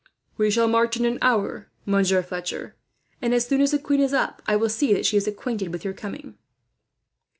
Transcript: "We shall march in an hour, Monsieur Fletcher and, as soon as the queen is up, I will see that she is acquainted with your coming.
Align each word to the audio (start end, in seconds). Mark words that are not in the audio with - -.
"We 0.35 0.49
shall 0.49 0.67
march 0.67 0.97
in 0.97 1.05
an 1.05 1.19
hour, 1.21 1.69
Monsieur 1.85 2.23
Fletcher 2.23 2.75
and, 3.21 3.35
as 3.35 3.45
soon 3.45 3.61
as 3.61 3.69
the 3.69 3.77
queen 3.77 3.99
is 4.01 4.15
up, 4.15 4.41
I 4.47 4.55
will 4.55 4.67
see 4.67 4.91
that 4.95 5.05
she 5.05 5.15
is 5.15 5.27
acquainted 5.27 5.71
with 5.71 5.85
your 5.85 5.93
coming. 5.93 6.39